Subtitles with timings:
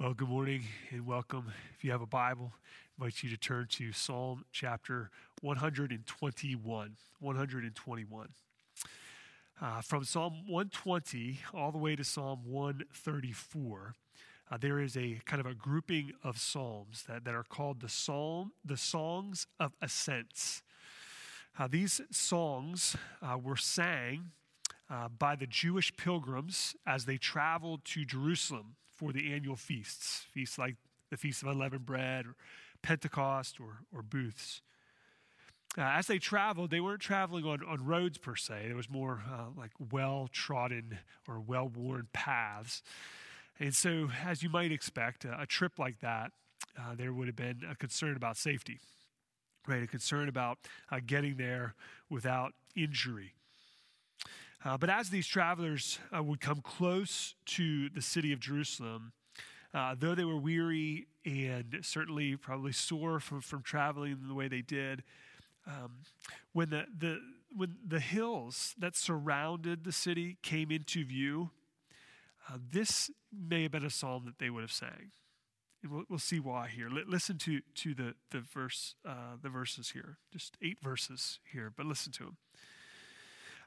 [0.00, 1.52] Well, good morning and welcome.
[1.76, 2.52] If you have a Bible,
[3.00, 5.08] I invite you to turn to Psalm chapter
[5.40, 6.96] 121.
[7.20, 8.28] 121.
[9.62, 13.94] Uh, from Psalm 120 all the way to Psalm 134,
[14.50, 17.88] uh, there is a kind of a grouping of psalms that, that are called the
[17.88, 20.64] psalm, the songs of ascents.
[21.56, 24.32] Uh, these songs uh, were sang
[24.90, 28.74] uh, by the Jewish pilgrims as they traveled to Jerusalem
[29.04, 30.76] for the annual feasts, feasts like
[31.10, 32.36] the Feast of Unleavened Bread, or
[32.82, 34.62] Pentecost, or, or booths.
[35.76, 38.66] Uh, as they traveled, they weren't traveling on, on roads per se.
[38.70, 42.82] It was more uh, like well trodden or well worn paths.
[43.58, 46.32] And so, as you might expect, a, a trip like that,
[46.78, 48.80] uh, there would have been a concern about safety,
[49.66, 49.82] right?
[49.82, 50.58] A concern about
[50.90, 51.74] uh, getting there
[52.08, 53.34] without injury.
[54.64, 59.12] Uh, but as these travelers uh, would come close to the city of Jerusalem,
[59.74, 64.62] uh, though they were weary and certainly probably sore from, from traveling the way they
[64.62, 65.02] did,
[65.66, 65.98] um,
[66.52, 67.20] when, the, the,
[67.54, 71.50] when the hills that surrounded the city came into view,
[72.48, 75.10] uh, this may have been a psalm that they would have sang.
[75.90, 76.88] We'll, we'll, see why here.
[76.88, 81.70] L- listen to, to the, the, verse, uh, the verses here, just eight verses here,
[81.74, 82.36] but listen to them.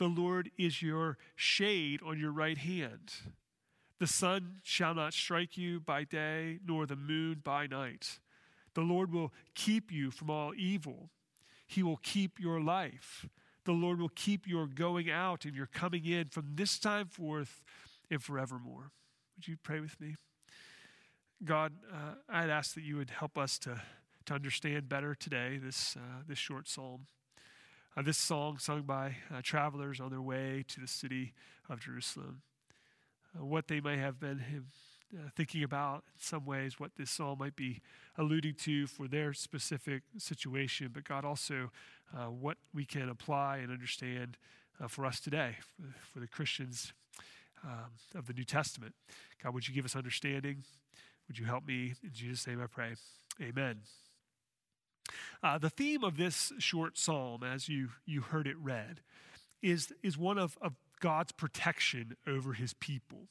[0.00, 3.12] The Lord is your shade on your right hand.
[3.98, 8.18] The sun shall not strike you by day, nor the moon by night.
[8.72, 11.10] The Lord will keep you from all evil.
[11.66, 13.28] He will keep your life.
[13.66, 17.62] The Lord will keep your going out and your coming in from this time forth
[18.10, 18.92] and forevermore.
[19.36, 20.16] Would you pray with me?
[21.44, 23.82] God, uh, I'd ask that you would help us to,
[24.24, 27.06] to understand better today this, uh, this short psalm.
[27.96, 31.32] Uh, this song sung by uh, travelers on their way to the city
[31.68, 32.42] of Jerusalem.
[33.36, 34.40] Uh, what they may have been
[35.12, 37.80] uh, thinking about in some ways, what this psalm might be
[38.16, 41.72] alluding to for their specific situation, but God also
[42.16, 44.36] uh, what we can apply and understand
[44.82, 46.92] uh, for us today, for, for the Christians
[47.64, 48.94] um, of the New Testament.
[49.42, 50.62] God, would you give us understanding?
[51.26, 51.94] Would you help me?
[52.04, 52.94] In Jesus' name I pray.
[53.42, 53.80] Amen.
[55.42, 59.00] Uh, the theme of this short psalm, as you, you heard it read,
[59.62, 63.28] is, is one of, of God's protection over his people.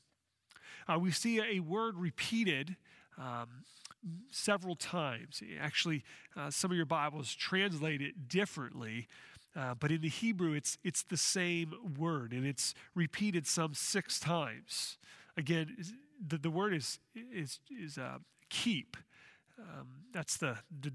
[0.87, 2.75] Uh, we see a word repeated
[3.17, 3.63] um,
[4.31, 5.41] several times.
[5.59, 6.03] Actually,
[6.35, 9.07] uh, some of your Bibles translate it differently,
[9.55, 14.19] uh, but in the Hebrew, it's, it's the same word, and it's repeated some six
[14.19, 14.97] times.
[15.37, 15.75] Again,
[16.25, 18.19] the, the word is, is, is uh,
[18.49, 18.97] keep.
[19.59, 20.91] Um, that's the, the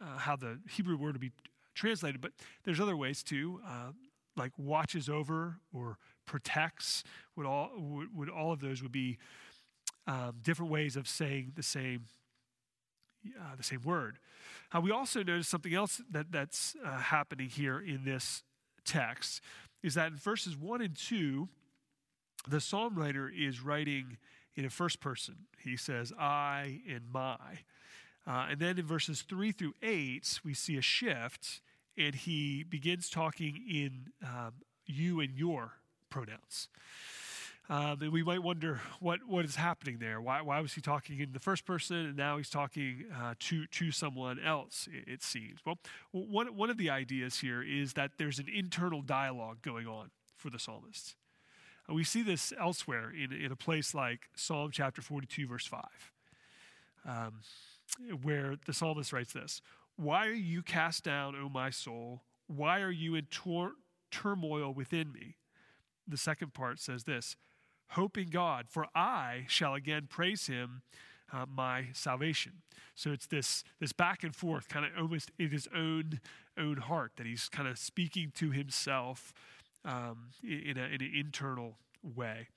[0.00, 1.32] uh, how the Hebrew word would be
[1.74, 2.32] translated, but
[2.64, 3.90] there's other ways too, uh,
[4.36, 7.04] like watches over or protects.
[7.36, 9.18] Would all would, would all of those would be
[10.06, 12.04] um, different ways of saying the same
[13.40, 14.18] uh, the same word.
[14.74, 18.42] Uh, we also notice something else that that's uh, happening here in this
[18.84, 19.40] text
[19.82, 21.48] is that in verses one and two,
[22.48, 24.18] the psalm writer is writing
[24.56, 25.46] in a first person.
[25.58, 27.38] He says, "I and my."
[28.26, 31.60] Uh, and then in verses 3 through 8, we see a shift,
[31.96, 34.54] and he begins talking in um,
[34.86, 35.72] you and your
[36.08, 36.68] pronouns.
[37.70, 40.20] Um, and we might wonder what, what is happening there.
[40.20, 43.66] Why, why was he talking in the first person and now he's talking uh, to,
[43.66, 45.60] to someone else, it, it, seems?
[45.64, 45.78] Well,
[46.12, 50.50] one, one of the ideas here is that there's an internal dialogue going on for
[50.50, 51.14] the psalmist.
[51.88, 55.82] Uh, we see this elsewhere in, in a place like Psalm chapter 42, verse 5.
[57.06, 57.34] Um,
[58.22, 59.60] where the psalmist writes this
[59.96, 62.22] Why are you cast down, O my soul?
[62.46, 63.74] Why are you in tor-
[64.10, 65.36] turmoil within me?
[66.06, 67.36] The second part says this
[67.90, 70.82] Hope in God, for I shall again praise him,
[71.32, 72.62] uh, my salvation.
[72.94, 76.20] So it's this, this back and forth, kind of almost in his own,
[76.58, 79.32] own heart, that he's kind of speaking to himself
[79.84, 82.48] um, in, a, in an internal way.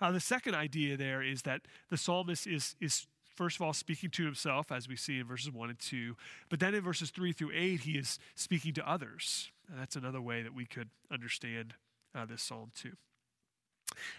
[0.00, 3.06] Uh, the second idea there is that the psalmist is, is
[3.38, 6.16] first of all, speaking to himself, as we see in verses 1 and 2.
[6.48, 9.52] But then in verses 3 through 8, he is speaking to others.
[9.70, 11.74] And that's another way that we could understand
[12.16, 12.94] uh, this psalm, too.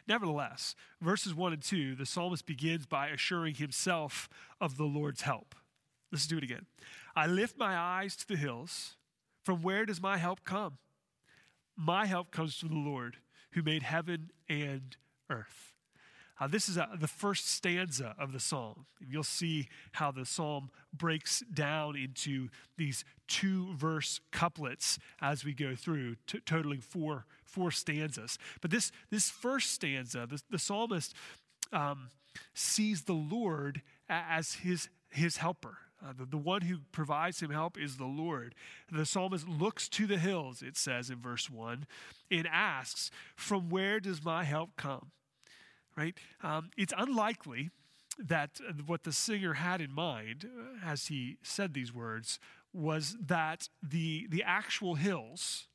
[0.07, 4.29] Nevertheless, verses 1 and 2, the psalmist begins by assuring himself
[4.61, 5.53] of the Lord's help.
[6.13, 6.65] Let's do it again.
[7.13, 8.95] I lift my eyes to the hills.
[9.43, 10.77] From where does my help come?
[11.75, 13.17] My help comes from the Lord
[13.51, 14.95] who made heaven and
[15.29, 15.73] earth.
[16.39, 18.85] Uh, this is a, the first stanza of the psalm.
[19.05, 22.47] You'll see how the psalm breaks down into
[22.77, 28.37] these two verse couplets as we go through, t- totaling four, four stanzas.
[28.61, 31.13] But this, this first stanza, the, the psalmist
[31.73, 32.09] um,
[32.53, 35.77] sees the Lord as his, his helper.
[36.01, 38.55] Uh, the, the one who provides him help is the Lord.
[38.89, 41.85] The psalmist looks to the hills, it says in verse 1,
[42.31, 45.11] and asks, From where does my help come?
[45.99, 46.17] Right?
[46.41, 47.71] Um, it's unlikely
[48.17, 52.39] that what the singer had in mind uh, as he said these words
[52.73, 55.67] was that the, the actual hills,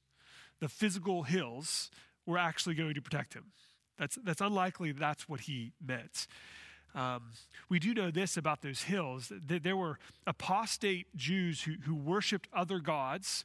[0.61, 1.91] the physical hills,
[2.26, 3.53] were actually going to protect him.
[3.99, 6.26] That's, that's unlikely that's what he meant.
[6.94, 7.32] Um,
[7.69, 12.49] we do know this about those hills that there were apostate Jews who, who worshiped
[12.53, 13.44] other gods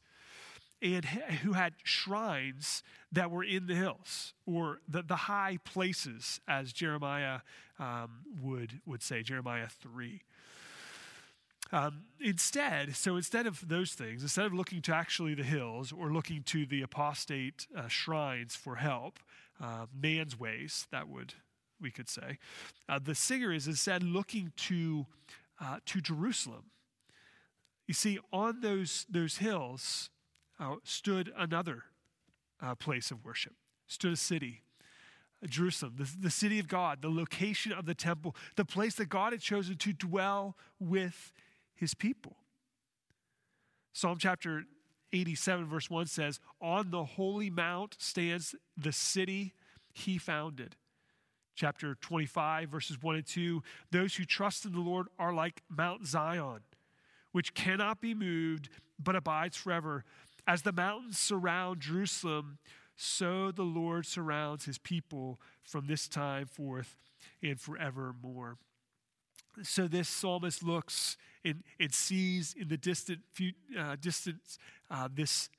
[0.81, 6.71] and who had shrines that were in the hills or the, the high places, as
[6.71, 7.39] Jeremiah
[7.79, 10.21] um, would, would say, Jeremiah 3.
[11.71, 16.11] Um, instead, so instead of those things, instead of looking to actually the hills or
[16.11, 19.19] looking to the apostate uh, shrines for help,
[19.61, 21.33] uh, man's ways, that would,
[21.79, 22.39] we could say,
[22.87, 25.05] uh, the singer is instead looking to,
[25.61, 26.65] uh, to Jerusalem.
[27.87, 30.09] You see, on those, those hills,
[30.59, 31.83] uh, stood another
[32.61, 33.53] uh, place of worship,
[33.87, 34.61] stood a city,
[35.47, 39.31] Jerusalem, the, the city of God, the location of the temple, the place that God
[39.31, 41.31] had chosen to dwell with
[41.75, 42.35] his people.
[43.93, 44.63] Psalm chapter
[45.13, 49.53] 87, verse 1 says, On the holy mount stands the city
[49.93, 50.75] he founded.
[51.55, 56.05] Chapter 25, verses 1 and 2 Those who trust in the Lord are like Mount
[56.05, 56.61] Zion,
[57.31, 58.69] which cannot be moved
[59.01, 60.03] but abides forever.
[60.49, 62.57] As the mountains surround Jerusalem,
[62.95, 66.95] so the Lord surrounds his people from this time forth
[67.43, 68.57] and forevermore.
[69.61, 73.19] So this psalmist looks and, and sees in the distant
[73.77, 74.57] uh, distance
[74.89, 75.49] uh, this,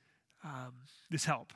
[0.43, 0.73] um,
[1.09, 1.53] this help,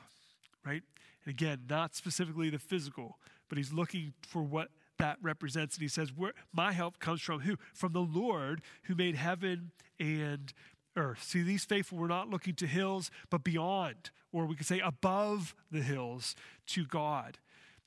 [0.65, 0.83] right?
[1.25, 5.75] And again, not specifically the physical, but he's looking for what that represents.
[5.75, 7.57] And he says, Where My help comes from who?
[7.73, 10.53] From the Lord who made heaven and
[10.95, 11.23] earth.
[11.23, 15.55] See, these faithful were not looking to hills, but beyond, or we could say above
[15.71, 16.35] the hills
[16.67, 17.39] to God,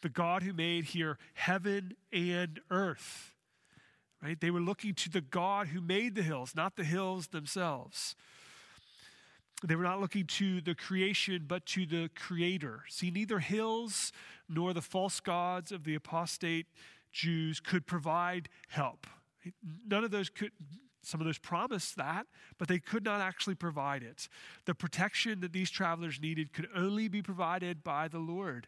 [0.02, 3.34] the God who made here heaven and earth.
[4.22, 4.40] Right?
[4.40, 8.16] They were looking to the God who made the hills, not the hills themselves.
[9.64, 12.84] They were not looking to the creation, but to the creator.
[12.88, 14.12] See, neither hills
[14.48, 16.66] nor the false gods of the apostate
[17.10, 19.06] Jews could provide help.
[19.88, 20.52] None of those could,
[21.02, 22.26] some of those promised that,
[22.58, 24.28] but they could not actually provide it.
[24.64, 28.66] The protection that these travelers needed could only be provided by the Lord.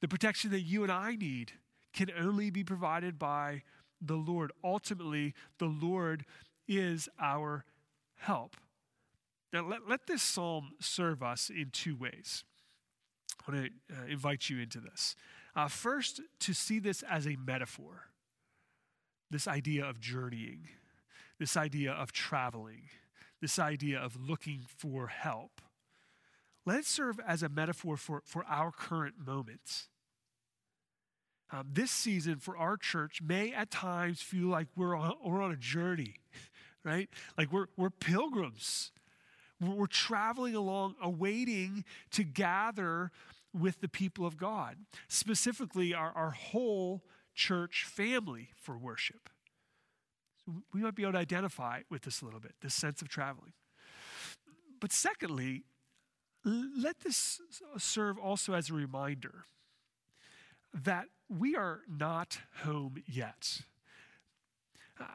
[0.00, 1.52] The protection that you and I need
[1.92, 3.62] can only be provided by
[4.00, 4.52] the Lord.
[4.62, 6.24] Ultimately, the Lord
[6.68, 7.64] is our
[8.16, 8.56] help.
[9.52, 12.44] Now, let, let this psalm serve us in two ways.
[13.46, 15.16] I want to uh, invite you into this.
[15.54, 18.10] Uh, first, to see this as a metaphor,
[19.30, 20.68] this idea of journeying
[21.38, 22.82] this idea of traveling,
[23.40, 25.60] this idea of looking for help.
[26.64, 29.88] Let it serve as a metaphor for, for our current moments.
[31.52, 35.52] Um, this season for our church may at times feel like we're on, we're on
[35.52, 36.16] a journey,
[36.84, 37.08] right?
[37.38, 38.90] Like we're, we're pilgrims.
[39.60, 43.12] We're, we're traveling along, awaiting to gather
[43.54, 44.76] with the people of God,
[45.08, 49.30] specifically our, our whole church family for worship
[50.72, 53.52] we might be able to identify with this a little bit, this sense of traveling.
[54.80, 55.64] But secondly,
[56.44, 57.40] let this
[57.78, 59.46] serve also as a reminder
[60.72, 63.62] that we are not home yet.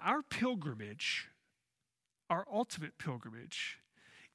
[0.03, 1.29] Our pilgrimage,
[2.29, 3.79] our ultimate pilgrimage,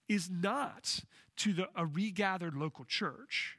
[0.08, 1.00] is not
[1.36, 3.58] to the, a regathered local church,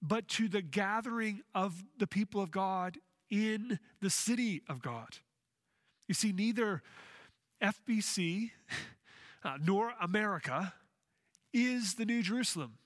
[0.00, 2.98] but to the gathering of the people of God
[3.30, 5.18] in the city of God.
[6.08, 6.82] You see, neither
[7.62, 8.50] FBC
[9.44, 10.74] uh, nor America
[11.52, 12.78] is the New Jerusalem.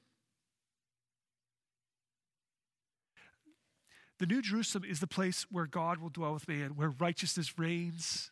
[4.19, 8.31] The New Jerusalem is the place where God will dwell with man, where righteousness reigns,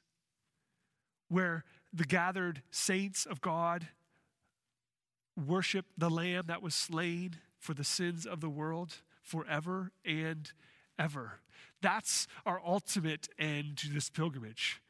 [1.29, 3.89] where the gathered saints of God
[5.35, 10.53] worship the Lamb that was slain for the sins of the world forever and
[10.99, 11.41] ever.
[11.81, 14.81] That's our ultimate end to this pilgrimage.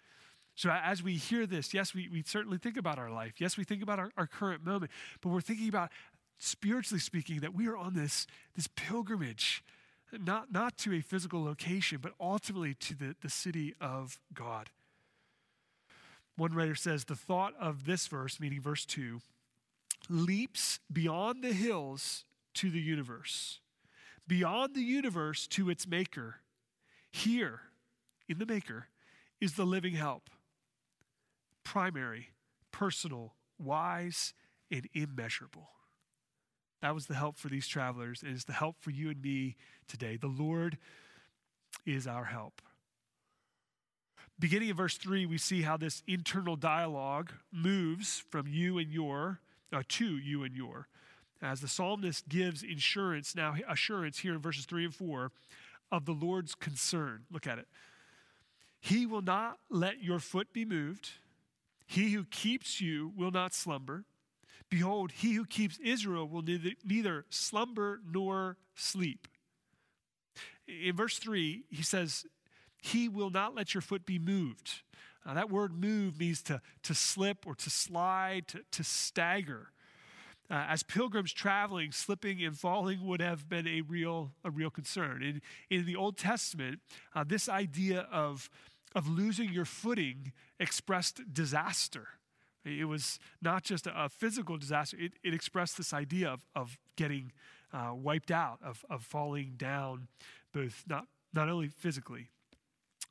[0.55, 3.35] So as we hear this, yes, we, we certainly think about our life.
[3.38, 5.91] Yes, we think about our, our current moment, but we're thinking about,
[6.38, 9.62] spiritually speaking, that we are on this, this pilgrimage,
[10.12, 14.71] not, not to a physical location, but ultimately to the, the city of God.
[16.37, 19.21] One writer says the thought of this verse, meaning verse 2,
[20.09, 22.25] leaps beyond the hills
[22.55, 23.61] to the universe,
[24.28, 26.37] beyond the universe to its maker.
[27.11, 27.62] Here,
[28.28, 28.88] in the maker,
[29.40, 30.30] is the living help
[31.64, 32.28] primary,
[32.73, 34.32] personal, wise,
[34.70, 35.68] and immeasurable.
[36.80, 39.56] That was the help for these travelers, and it's the help for you and me
[39.87, 40.16] today.
[40.16, 40.78] The Lord
[41.85, 42.62] is our help.
[44.38, 49.40] Beginning in verse 3, we see how this internal dialogue moves from you and your
[49.73, 50.88] uh, to you and your.
[51.40, 55.30] As the psalmist gives insurance, now assurance here in verses 3 and 4
[55.92, 57.25] of the Lord's concern.
[57.30, 57.68] Look at it.
[58.80, 61.11] He will not let your foot be moved.
[61.87, 64.04] He who keeps you will not slumber.
[64.71, 69.26] Behold, he who keeps Israel will neither, neither slumber nor sleep.
[70.66, 72.26] In verse 3, he says,
[72.83, 74.83] He will not let your foot be moved.
[75.25, 79.73] Now, that word move means to, to slip or to slide, to, to stagger.
[80.50, 85.23] Uh, as pilgrims traveling, slipping and falling would have been a real, a real concern.
[85.23, 86.81] In, in the Old Testament,
[87.14, 88.49] uh, this idea of
[88.95, 92.09] of losing your footing expressed disaster.
[92.64, 97.33] It was not just a physical disaster, it, it expressed this idea of, of getting
[97.73, 100.09] uh, wiped out, of, of falling down,
[100.52, 102.28] both not, not only physically,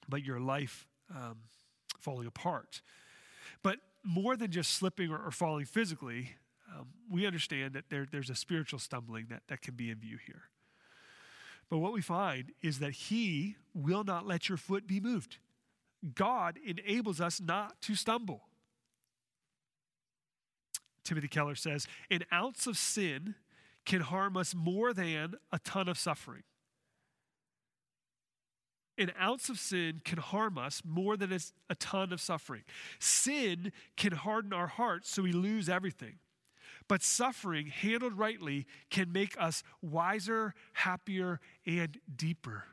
[0.07, 1.37] but your life um,
[1.99, 2.81] falling apart.
[3.63, 6.35] But more than just slipping or, or falling physically,
[6.77, 10.17] um, we understand that there, there's a spiritual stumbling that, that can be in view
[10.25, 10.43] here.
[11.69, 15.37] But what we find is that He will not let your foot be moved.
[16.15, 18.43] God enables us not to stumble.
[21.03, 23.35] Timothy Keller says, an ounce of sin
[23.85, 26.43] can harm us more than a ton of suffering.
[28.97, 31.31] An ounce of sin can harm us more than
[31.69, 32.63] a ton of suffering.
[32.99, 36.15] Sin can harden our hearts so we lose everything.
[36.87, 42.65] But suffering, handled rightly, can make us wiser, happier, and deeper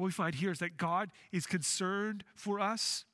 [0.00, 3.04] what we find here is that God is concerned for us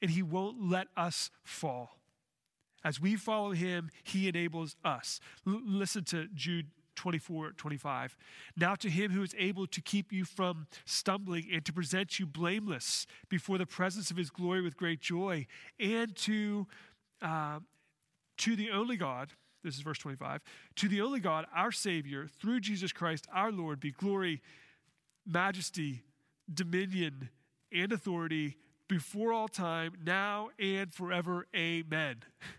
[0.00, 1.98] and he won't let us fall.
[2.84, 5.18] As we follow him, he enables us.
[5.46, 8.16] L- listen to Jude 24, 25.
[8.56, 12.26] Now to him who is able to keep you from stumbling and to present you
[12.26, 15.46] blameless before the presence of his glory with great joy,
[15.80, 16.68] and to,
[17.20, 17.58] uh,
[18.38, 20.40] to the only God, this is verse 25,
[20.76, 24.40] to the only God, our Savior, through Jesus Christ our Lord, be glory,
[25.26, 26.02] majesty,
[26.52, 27.28] dominion,
[27.72, 28.56] and authority
[28.88, 31.46] before all time, now and forever.
[31.54, 32.16] Amen.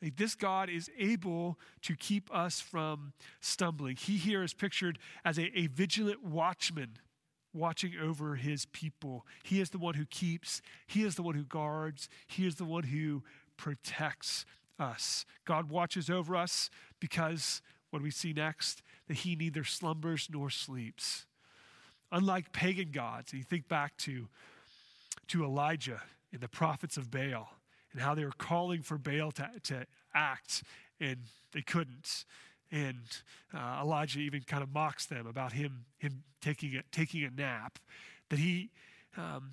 [0.00, 3.96] Like this God is able to keep us from stumbling.
[3.96, 6.98] He here is pictured as a, a vigilant watchman
[7.52, 9.26] watching over his people.
[9.42, 12.64] He is the one who keeps, he is the one who guards, he is the
[12.64, 13.24] one who
[13.56, 14.46] protects
[14.78, 15.24] us.
[15.44, 16.70] God watches over us
[17.00, 21.26] because what we see next, that he neither slumbers nor sleeps.
[22.12, 24.28] Unlike pagan gods, and you think back to,
[25.28, 27.50] to Elijah and the prophets of Baal
[27.92, 30.62] and how they were calling for Baal to, to act
[31.00, 31.18] and
[31.52, 32.24] they couldn't.
[32.70, 33.04] And
[33.54, 37.78] uh, Elijah even kind of mocks them about him, him taking, a, taking a nap.
[38.28, 38.70] That he,
[39.16, 39.52] um,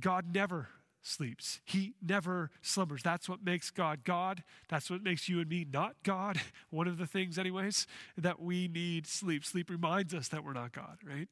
[0.00, 0.68] God never
[1.02, 1.60] sleeps.
[1.64, 3.02] He never slumbers.
[3.02, 4.42] That's what makes God God.
[4.68, 6.40] That's what makes you and me not God.
[6.70, 9.44] One of the things, anyways, that we need sleep.
[9.44, 11.28] Sleep reminds us that we're not God, right?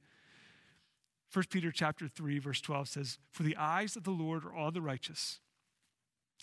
[1.32, 4.74] 1 Peter chapter 3 verse 12 says, "For the eyes of the Lord are on
[4.74, 5.40] the righteous.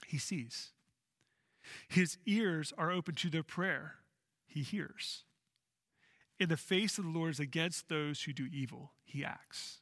[0.05, 0.71] He sees.
[1.89, 3.95] His ears are open to their prayer.
[4.45, 5.25] He hears.
[6.39, 8.93] In the face of the Lord is against those who do evil.
[9.03, 9.81] He acts."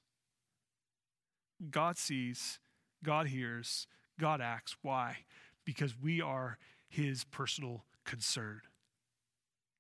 [1.70, 2.60] God sees,
[3.06, 3.88] God hears,
[4.20, 4.76] God acts.
[4.82, 5.18] Why?
[5.64, 6.58] Because we are
[6.90, 8.62] his personal concern.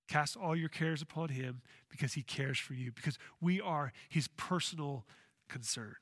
[0.08, 4.27] Cast all your cares upon him because he cares for you, because we are his
[4.27, 5.05] personal
[5.50, 5.96] concern.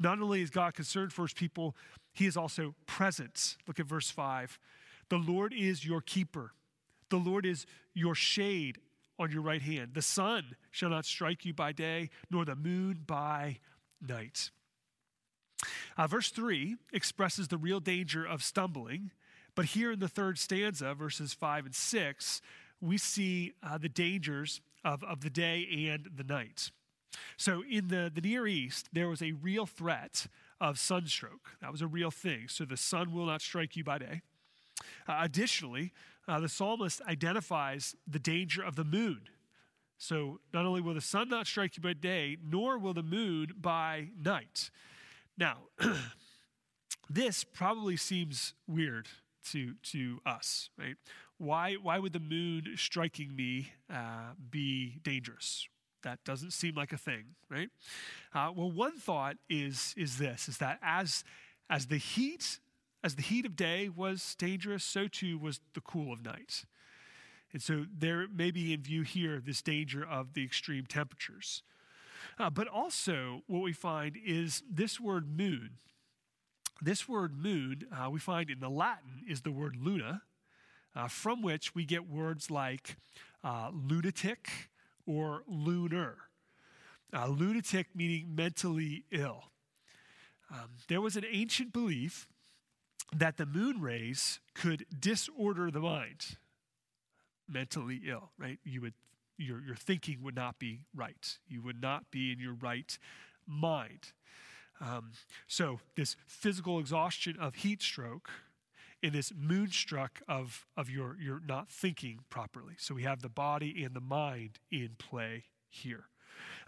[0.00, 1.76] Not only is God concerned for his people,
[2.12, 3.56] he is also present.
[3.68, 4.58] Look at verse 5.
[5.08, 6.52] The Lord is your keeper,
[7.10, 8.78] the Lord is your shade
[9.18, 9.90] on your right hand.
[9.94, 13.58] The sun shall not strike you by day, nor the moon by
[14.00, 14.50] night.
[15.96, 19.10] Uh, verse 3 expresses the real danger of stumbling,
[19.54, 22.42] but here in the third stanza, verses 5 and 6,
[22.80, 26.70] we see uh, the dangers of, of the day and the night.
[27.36, 30.26] So, in the, the Near East, there was a real threat
[30.62, 31.56] of sunstroke.
[31.60, 32.46] That was a real thing.
[32.46, 34.22] So the sun will not strike you by day.
[35.08, 35.92] Uh, additionally,
[36.28, 39.22] uh, the psalmist identifies the danger of the moon.
[39.98, 43.54] So not only will the sun not strike you by day, nor will the moon
[43.60, 44.70] by night.
[45.36, 45.58] Now,
[47.10, 49.08] this probably seems weird
[49.50, 50.96] to, to us, right?
[51.38, 55.66] Why, why would the moon striking me uh, be dangerous?
[56.02, 57.70] That doesn't seem like a thing, right?
[58.34, 61.24] Uh, well, one thought is, is this, is that as,
[61.70, 62.58] as the heat
[63.04, 66.64] as the heat of day was dangerous, so too was the cool of night.
[67.52, 71.62] And so there may be in view here this danger of the extreme temperatures.
[72.38, 75.70] Uh, but also, what we find is this word moon.
[76.80, 80.22] This word moon, uh, we find in the Latin, is the word luna,
[80.96, 82.96] uh, from which we get words like
[83.44, 84.70] uh, lunatic
[85.06, 86.16] or lunar.
[87.14, 89.44] Uh, lunatic meaning mentally ill.
[90.50, 92.26] Um, there was an ancient belief
[93.14, 96.36] that the moon rays could disorder the mind,
[97.48, 98.58] mentally ill, right?
[98.64, 98.94] You would
[99.38, 101.38] your your thinking would not be right.
[101.48, 102.96] You would not be in your right
[103.46, 104.12] mind.
[104.80, 105.12] Um,
[105.46, 108.30] so this physical exhaustion of heat stroke
[109.02, 112.74] and this moonstruck of of your you're not thinking properly.
[112.78, 116.06] So we have the body and the mind in play here.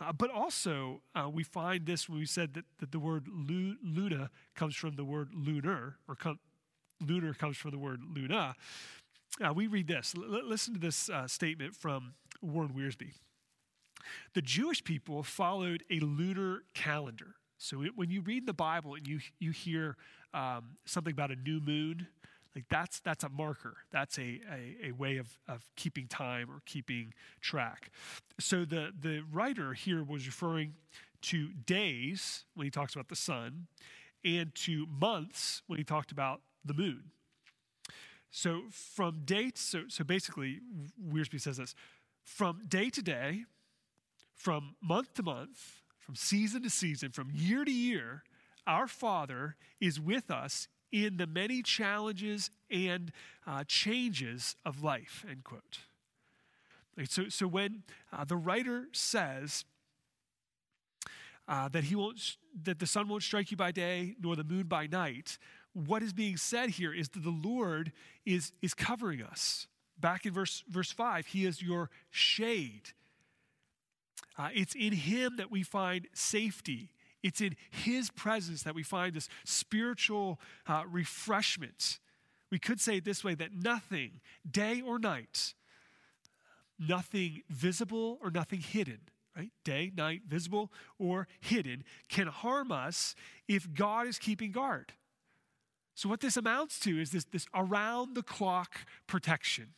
[0.01, 3.77] Uh, but also, uh, we find this when we said that, that the word lu-
[3.83, 6.41] luna comes from the word lunar, or com-
[7.01, 8.55] lunar comes from the word luna.
[9.45, 10.15] Uh, we read this.
[10.17, 13.13] L- listen to this uh, statement from Warren Wiersbe.
[14.35, 17.37] The Jewish people followed a lunar calendar.
[17.59, 19.97] So it, when you read the Bible and you, you hear
[20.35, 22.07] um, something about a new moon,
[22.55, 23.77] like that's that's a marker.
[23.91, 27.91] That's a, a, a, way of, of keeping time or keeping track.
[28.39, 30.75] So the, the writer here was referring
[31.23, 33.67] to days when he talks about the sun
[34.25, 37.11] and to months when he talked about the moon.
[38.31, 40.61] So from dates, so, so basically,
[41.13, 41.75] Wiersbe says this
[42.25, 43.45] from day to day,
[44.35, 48.25] from month to month, from season to season, from year to year,
[48.67, 53.13] our Father is with us in the many challenges and
[53.47, 55.79] uh, changes of life, end quote.
[57.09, 57.83] So, so when
[58.13, 59.65] uh, the writer says
[61.49, 64.65] uh, that he won't, that the sun won't strike you by day nor the moon
[64.65, 65.39] by night,
[65.73, 67.93] what is being said here is that the Lord
[68.25, 69.67] is, is covering us.
[69.99, 72.91] Back in verse, verse 5, He is your shade.
[74.37, 76.91] Uh, it's in Him that we find safety
[77.25, 81.99] it's in His presence that we find this spiritual uh, refreshment.
[82.51, 85.55] We could say it this way that nothing, day or night,
[86.79, 88.99] nothing visible or nothing hidden,
[89.35, 89.51] right?
[89.65, 93.15] Day, night, visible or hidden, can harm us
[93.49, 94.93] if God is keeping guard.
[95.95, 99.69] So, what this amounts to is this, this around the clock protection.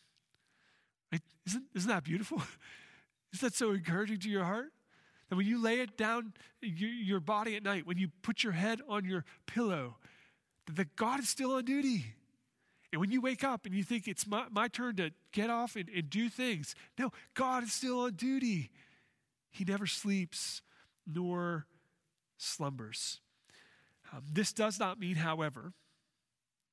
[1.47, 2.39] Isn't, isn't that beautiful?
[3.33, 4.73] Isn't that so encouraging to your heart?
[5.29, 8.81] That when you lay it down your body at night, when you put your head
[8.89, 9.97] on your pillow,
[10.73, 12.15] that God is still on duty.
[12.93, 15.77] And when you wake up and you think it's my, my turn to get off
[15.77, 18.71] and, and do things, no, God is still on duty.
[19.51, 20.63] He never sleeps
[21.07, 21.67] nor
[22.39, 23.21] slumbers.
[24.13, 25.73] Um, this does not mean, however,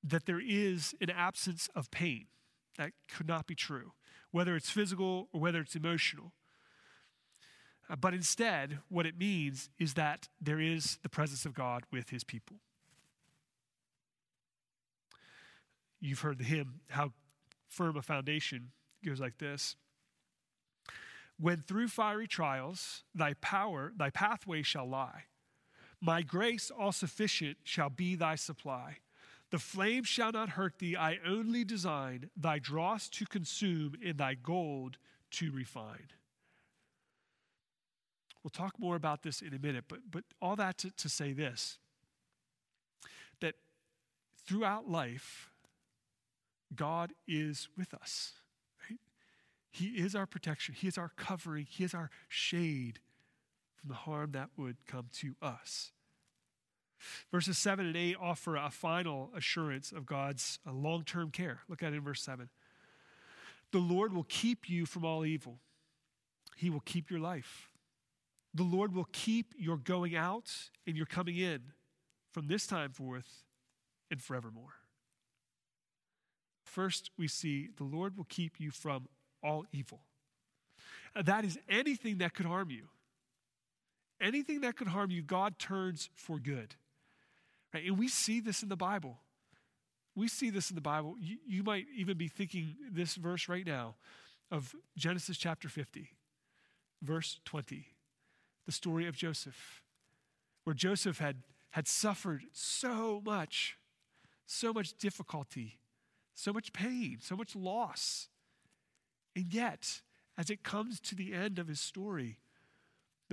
[0.03, 2.27] that there is an absence of pain.
[2.77, 3.93] That could not be true,
[4.34, 6.34] whether it's physical or whether it's emotional.
[7.88, 12.10] Uh, but instead, what it means is that there is the presence of God with
[12.10, 12.58] his people.
[16.02, 17.13] You've heard the hymn, How
[17.67, 18.72] Firm a Foundation
[19.06, 19.76] goes like this.
[21.39, 25.26] When through fiery trials thy power, thy pathway shall lie,
[26.02, 28.98] my grace all sufficient shall be thy supply.
[29.54, 34.34] The flame shall not hurt thee, I only design thy dross to consume and thy
[34.34, 34.98] gold
[35.30, 36.10] to refine.
[38.42, 41.34] We'll talk more about this in a minute, but, but all that to, to say
[41.34, 41.78] this
[43.42, 43.54] that
[44.44, 45.52] throughout life,
[46.76, 48.32] God is with us.
[48.89, 49.00] Right?
[49.70, 53.02] He is our protection, He is our covering, He is our shade
[53.76, 55.92] from the harm that would come to us.
[57.32, 61.60] Verses 7 and 8 offer a final assurance of God's uh, long term care.
[61.68, 62.50] Look at it in verse 7.
[63.72, 65.58] The Lord will keep you from all evil,
[66.56, 67.70] He will keep your life.
[68.56, 70.52] The Lord will keep your going out
[70.86, 71.62] and your coming in
[72.32, 73.44] from this time forth
[74.12, 74.76] and forevermore.
[76.63, 79.08] First, we see the Lord will keep you from
[79.42, 80.02] all evil.
[81.16, 82.89] That is anything that could harm you.
[84.22, 86.76] Anything that could harm you, God turns for good.
[87.73, 87.86] Right?
[87.86, 89.17] And we see this in the Bible.
[90.15, 91.15] We see this in the Bible.
[91.19, 93.95] You, you might even be thinking this verse right now
[94.51, 96.09] of Genesis chapter 50,
[97.01, 97.88] verse 20,
[98.65, 99.81] the story of Joseph,
[100.63, 101.38] where Joseph had,
[101.71, 103.77] had suffered so much,
[104.45, 105.79] so much difficulty,
[106.36, 108.27] so much pain, so much loss.
[109.36, 110.01] And yet,
[110.38, 112.38] as it comes to the end of his story,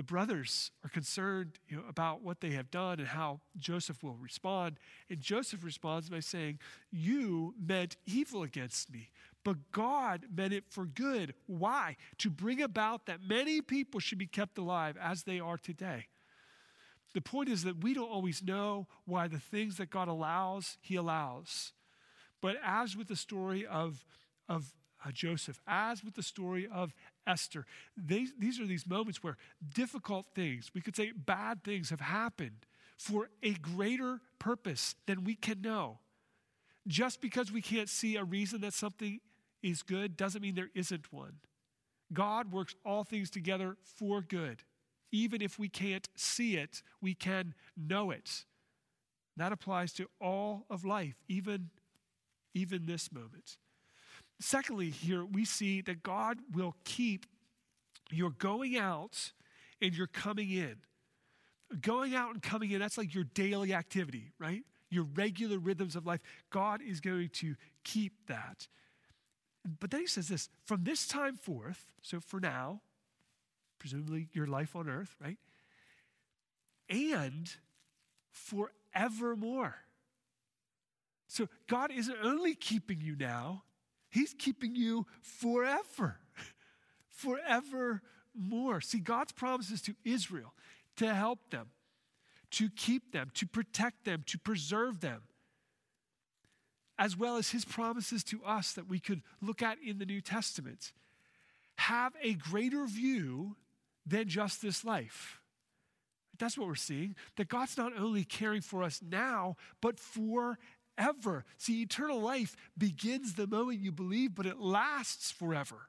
[0.00, 4.14] the brothers are concerned you know, about what they have done and how Joseph will
[4.14, 4.78] respond.
[5.10, 6.58] And Joseph responds by saying,
[6.90, 9.10] You meant evil against me,
[9.44, 11.34] but God meant it for good.
[11.46, 11.98] Why?
[12.16, 16.06] To bring about that many people should be kept alive as they are today.
[17.12, 20.96] The point is that we don't always know why the things that God allows, He
[20.96, 21.74] allows.
[22.40, 24.02] But as with the story of,
[24.48, 24.72] of
[25.04, 26.94] uh, Joseph, as with the story of
[27.26, 29.36] Esther, they, these are these moments where
[29.74, 35.34] difficult things, we could say bad things, have happened for a greater purpose than we
[35.34, 35.98] can know.
[36.86, 39.20] Just because we can't see a reason that something
[39.62, 41.36] is good doesn't mean there isn't one.
[42.12, 44.64] God works all things together for good.
[45.12, 48.44] Even if we can't see it, we can know it.
[49.36, 51.70] That applies to all of life, even,
[52.54, 53.56] even this moment.
[54.40, 57.26] Secondly, here we see that God will keep
[58.10, 59.32] your going out
[59.80, 60.76] and your coming in.
[61.80, 64.64] Going out and coming in, that's like your daily activity, right?
[64.88, 66.20] Your regular rhythms of life.
[66.48, 68.66] God is going to keep that.
[69.78, 72.80] But then he says this from this time forth, so for now,
[73.78, 75.36] presumably your life on earth, right?
[76.88, 77.50] And
[78.30, 79.76] forevermore.
[81.28, 83.62] So God isn't only keeping you now,
[84.10, 86.18] He's keeping you forever,
[87.08, 88.02] forever
[88.34, 88.80] more.
[88.80, 90.52] See, God's promises to Israel
[90.96, 91.68] to help them,
[92.52, 95.22] to keep them, to protect them, to preserve them,
[96.98, 100.20] as well as his promises to us that we could look at in the New
[100.20, 100.92] Testament,
[101.76, 103.56] have a greater view
[104.04, 105.40] than just this life.
[106.38, 107.16] That's what we're seeing.
[107.36, 110.58] That God's not only caring for us now, but for
[110.96, 111.44] forever.
[111.56, 115.88] See, eternal life begins the moment you believe, but it lasts forever.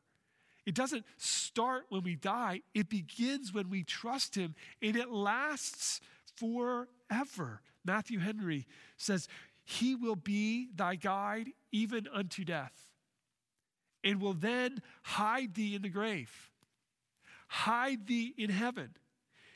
[0.65, 6.01] It doesn't start when we die, it begins when we trust Him, and it lasts
[6.35, 7.61] forever.
[7.83, 9.27] Matthew Henry says,
[9.63, 12.73] He will be thy guide even unto death,
[14.03, 16.51] and will then hide thee in the grave,
[17.47, 18.91] hide thee in heaven.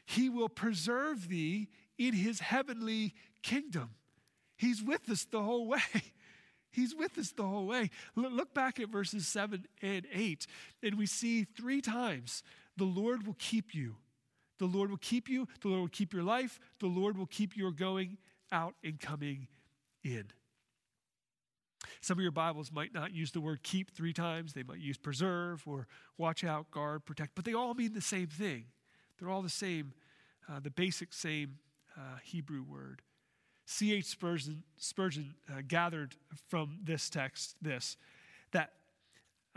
[0.06, 3.92] He will preserve thee in His heavenly kingdom.
[4.58, 5.80] He's with us the whole way.
[6.72, 7.90] He's with us the whole way.
[8.16, 10.46] Look back at verses 7 and 8,
[10.84, 12.44] and we see three times
[12.76, 13.96] the Lord will keep you.
[14.60, 15.48] The Lord will keep you.
[15.62, 16.60] The Lord will keep your life.
[16.80, 18.18] The Lord will keep your going
[18.52, 19.48] out and coming
[20.04, 20.26] in.
[22.02, 24.54] Some of your Bibles might not use the word keep three times.
[24.54, 25.88] They might use preserve or
[26.18, 28.66] watch out, guard, protect, but they all mean the same thing.
[29.18, 29.94] They're all the same,
[30.50, 31.58] uh, the basic same
[31.98, 33.02] uh, Hebrew word.
[33.66, 34.06] C.H.
[34.06, 36.16] Spurgeon, Spurgeon uh, gathered
[36.48, 37.98] from this text this
[38.52, 38.72] that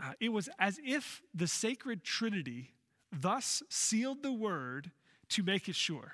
[0.01, 2.73] uh, it was as if the sacred Trinity
[3.11, 4.91] thus sealed the word
[5.29, 6.13] to make it sure.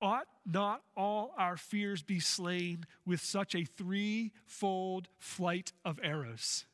[0.00, 6.64] Ought not all our fears be slain with such a threefold flight of arrows?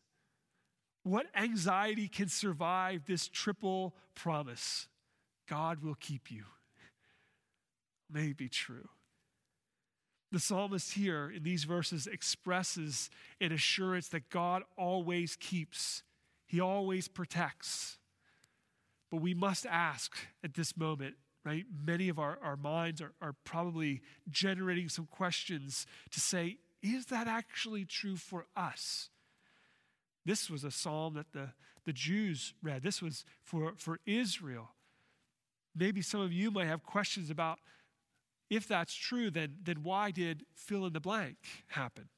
[1.05, 4.88] What anxiety can survive this triple promise?
[5.49, 6.44] God will keep you.
[8.11, 8.88] May be true.
[10.35, 13.09] The psalmist here in these verses expresses
[13.40, 16.03] an assurance that God always keeps,
[16.44, 17.99] He always protects.
[19.12, 21.64] But we must ask at this moment, right?
[21.87, 27.29] Many of our, our minds are, are probably generating some questions to say, is that
[27.29, 29.11] actually true for us?
[30.27, 31.51] This was a psalm that the,
[31.85, 32.83] the Jews read.
[32.83, 34.70] This was for, for Israel.
[35.77, 37.61] Maybe some of you might have questions about
[38.55, 41.37] if that's true, then, then why did fill in the blank
[41.69, 42.09] happen?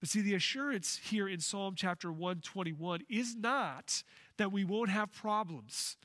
[0.00, 4.02] But see, the assurance here in Psalm chapter 121 is not
[4.36, 5.96] that we won't have problems.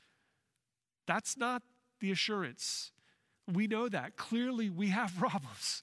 [1.06, 1.62] That's not
[2.00, 2.92] the assurance.
[3.52, 4.16] We know that.
[4.16, 5.82] Clearly, we have problems.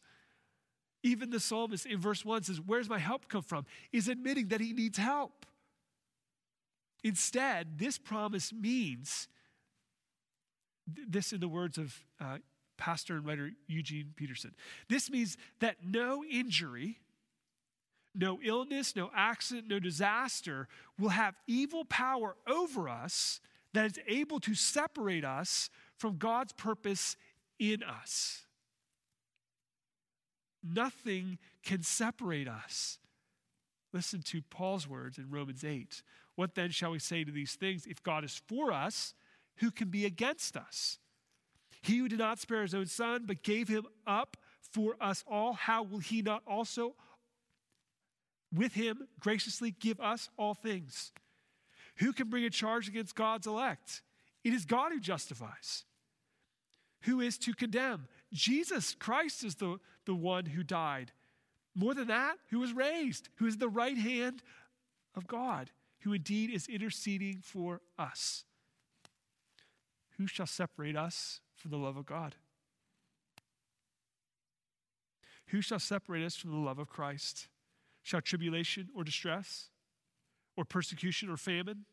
[1.04, 3.66] Even the psalmist in verse 1 says, Where's my help come from?
[3.92, 5.46] is admitting that he needs help.
[7.04, 9.28] Instead, this promise means
[10.88, 12.38] this in the words of uh,
[12.80, 14.56] pastor and writer Eugene Peterson.
[14.88, 17.00] This means that no injury,
[18.16, 23.42] no illness, no accident, no disaster will have evil power over us
[23.74, 27.16] that is able to separate us from God's purpose
[27.60, 28.46] in us.
[30.64, 33.00] nothing can separate us.
[33.94, 36.04] Listen to Paul's words in Romans 8.
[36.36, 37.86] What then shall we say to these things?
[37.86, 39.14] If God is for us,
[39.58, 41.00] who can be against us?
[41.82, 44.38] He who did not spare his own son, but gave him up
[44.72, 46.96] for us all, how will he not also
[48.54, 51.12] with him graciously give us all things?
[51.98, 54.02] Who can bring a charge against God's elect?
[54.44, 55.86] It is God who justifies.
[57.02, 58.08] Who is to condemn?
[58.34, 61.12] Jesus Christ is the, the one who died.
[61.76, 64.44] More than that, who was raised, who is the right hand
[65.16, 68.44] of God, who indeed is interceding for us.
[70.18, 72.36] Who shall separate us from the love of God?
[75.48, 77.48] Who shall separate us from the love of Christ?
[78.02, 79.70] Shall tribulation or distress,
[80.56, 81.86] or persecution or famine,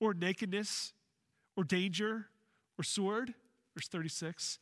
[0.00, 0.92] or nakedness,
[1.56, 2.26] or danger,
[2.78, 3.34] or sword?
[3.74, 4.58] Verse 36.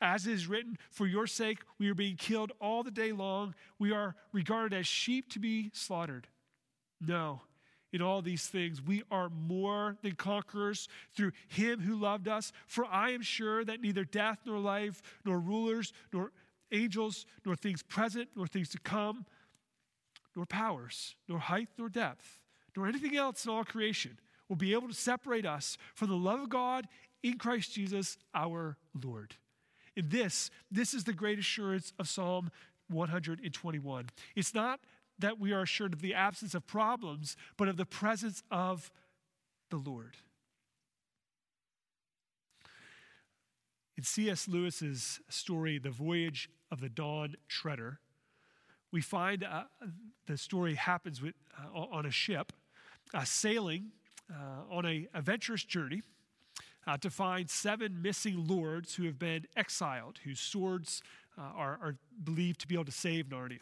[0.00, 3.54] As is written, for your sake we are being killed all the day long.
[3.78, 6.26] We are regarded as sheep to be slaughtered.
[7.00, 7.42] No,
[7.92, 12.52] in all these things we are more than conquerors through him who loved us.
[12.66, 16.32] For I am sure that neither death nor life, nor rulers, nor
[16.70, 19.26] angels, nor things present, nor things to come,
[20.34, 22.40] nor powers, nor height, nor depth,
[22.76, 26.40] nor anything else in all creation will be able to separate us from the love
[26.40, 26.86] of God
[27.22, 29.36] in Christ Jesus our Lord.
[29.94, 32.50] In this, this is the great assurance of Psalm
[32.88, 34.08] 121.
[34.34, 34.80] It's not
[35.18, 38.90] that we are assured of the absence of problems, but of the presence of
[39.70, 40.16] the Lord.
[43.96, 44.48] In C.S.
[44.48, 48.00] Lewis's story, The Voyage of the Dawn Treader,
[48.90, 49.64] we find uh,
[50.26, 52.52] the story happens with, uh, on a ship
[53.14, 53.92] uh, sailing
[54.30, 56.02] uh, on a adventurous journey
[56.86, 61.02] uh, to find seven missing lords who have been exiled, whose swords
[61.38, 63.60] uh, are, are believed to be able to save Narnia.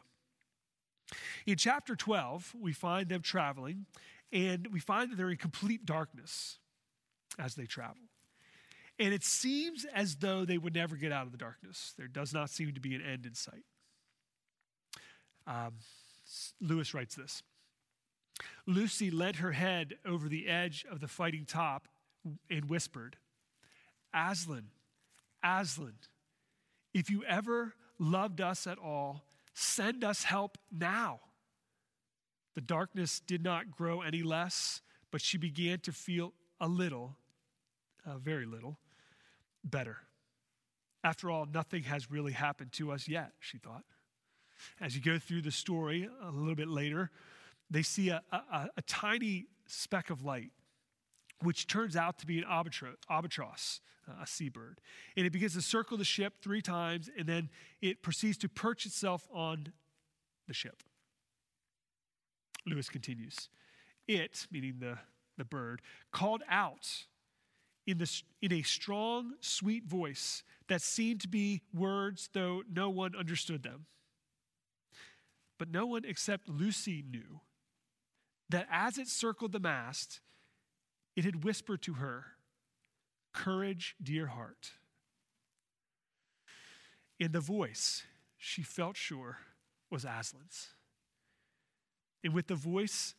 [1.47, 3.87] In chapter 12, we find them traveling,
[4.33, 6.59] and we find that they're in complete darkness
[7.39, 8.03] as they travel.
[8.99, 11.95] And it seems as though they would never get out of the darkness.
[11.97, 13.65] There does not seem to be an end in sight.
[15.47, 15.75] Um,
[16.61, 17.43] Lewis writes this
[18.67, 21.89] Lucy leant her head over the edge of the fighting top
[22.51, 23.17] and whispered,
[24.15, 24.67] Aslan,
[25.43, 25.95] Aslan,
[26.93, 29.23] if you ever loved us at all,
[29.61, 31.21] send us help now.
[32.55, 37.17] The darkness did not grow any less, but she began to feel a little,
[38.07, 38.79] uh, very little,
[39.63, 39.99] better.
[41.05, 43.85] After all, nothing has really happened to us yet, she thought.
[44.81, 47.11] As you go through the story a little bit later,
[47.71, 50.51] they see a, a, a tiny speck of light
[51.43, 54.81] which turns out to be an albatross, uh, a seabird.
[55.17, 57.51] And it begins to circle the ship three times, and then
[57.81, 59.73] it proceeds to perch itself on
[60.47, 60.83] the ship.
[62.67, 63.49] Lewis continues.
[64.07, 64.99] It, meaning the,
[65.39, 67.07] the bird, called out
[67.87, 73.15] in, the, in a strong, sweet voice that seemed to be words, though no one
[73.17, 73.87] understood them.
[75.59, 77.41] But no one except Lucy knew
[78.49, 80.21] that as it circled the mast,
[81.17, 82.25] it had whispered to her,
[83.33, 84.73] Courage, dear heart.
[87.19, 88.05] In the voice,
[88.37, 89.39] she felt sure
[89.91, 90.69] was Aslan's.
[92.25, 93.15] And with the voice,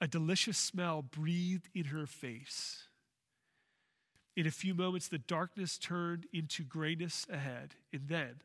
[0.00, 2.88] a delicious smell breathed in her face.
[4.36, 7.74] In a few moments, the darkness turned into grayness ahead.
[7.92, 8.42] And then,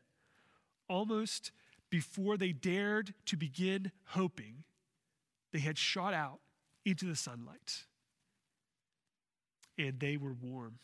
[0.88, 1.52] almost
[1.90, 4.64] before they dared to begin hoping,
[5.52, 6.40] they had shot out
[6.84, 7.84] into the sunlight
[9.82, 10.78] and they were warm.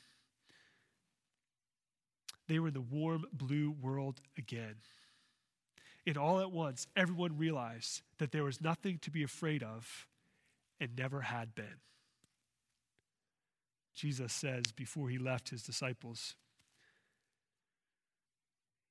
[2.48, 4.74] They were in the warm blue world again.
[6.06, 10.06] And all at once, everyone realized that there was nothing to be afraid of
[10.80, 11.80] and never had been.
[13.94, 16.34] Jesus says before he left his disciples,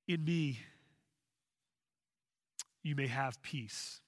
[0.07, 0.59] In me,
[2.83, 3.99] you may have peace.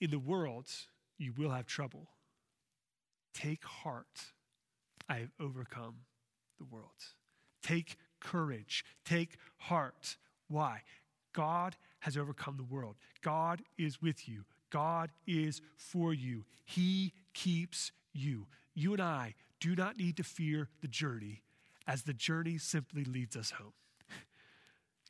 [0.00, 0.68] In the world,
[1.18, 2.08] you will have trouble.
[3.34, 4.32] Take heart,
[5.08, 5.96] I have overcome
[6.58, 6.90] the world.
[7.62, 10.16] Take courage, take heart.
[10.48, 10.82] Why?
[11.32, 12.96] God has overcome the world.
[13.22, 14.44] God is with you.
[14.70, 16.44] God is for you.
[16.64, 18.46] He keeps you.
[18.74, 21.42] You and I do not need to fear the journey,
[21.86, 23.72] as the journey simply leads us home.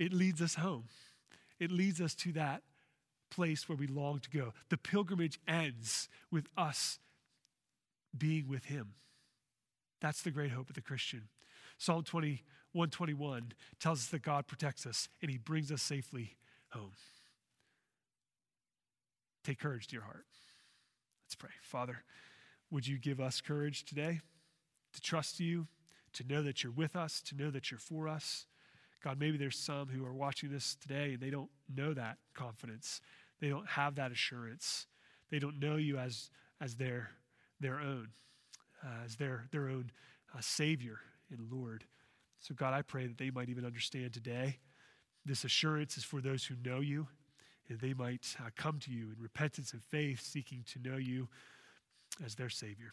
[0.00, 0.84] It leads us home.
[1.60, 2.62] It leads us to that
[3.30, 4.52] place where we long to go.
[4.68, 6.98] The pilgrimage ends with us
[8.16, 8.94] being with him.
[10.00, 11.28] That's the great hope of the Christian.
[11.78, 16.36] Psalm 20, 121 tells us that God protects us and he brings us safely
[16.70, 16.92] home.
[19.44, 20.26] Take courage, dear heart.
[21.26, 21.50] Let's pray.
[21.62, 22.04] Father,
[22.70, 24.20] would you give us courage today
[24.92, 25.66] to trust you,
[26.14, 28.46] to know that you're with us, to know that you're for us?
[29.02, 33.00] God, maybe there's some who are watching this today and they don't know that confidence.
[33.40, 34.86] They don't have that assurance.
[35.30, 37.10] They don't know you as, as their,
[37.62, 38.08] their own,
[38.84, 39.90] uh, as their, their own
[40.34, 40.98] uh, Savior
[41.30, 41.84] and Lord.
[42.40, 44.58] So, God, I pray that they might even understand today
[45.24, 47.06] this assurance is for those who know you,
[47.68, 51.28] and they might uh, come to you in repentance and faith, seeking to know you
[52.24, 52.90] as their Savior.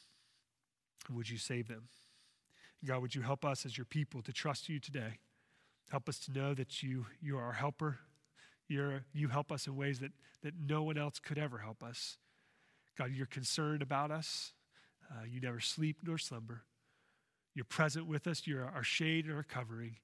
[1.12, 1.88] Would you save them?
[2.86, 5.18] God, would you help us as your people to trust you today?
[5.90, 7.98] Help us to know that you, you are our helper.
[8.68, 10.12] You're, you help us in ways that,
[10.44, 12.18] that no one else could ever help us.
[12.98, 14.54] God, you're concerned about us.
[15.12, 16.64] Uh, you never sleep nor slumber.
[17.56, 18.46] You're present with us.
[18.46, 19.96] You're our shade and our covering.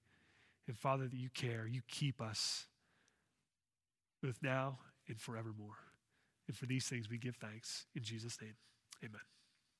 [0.68, 1.68] And Father, that you care.
[1.68, 2.66] You keep us
[4.22, 5.78] both now and forevermore.
[6.48, 7.86] And for these things we give thanks.
[7.96, 8.56] In Jesus' name,
[9.04, 9.35] amen.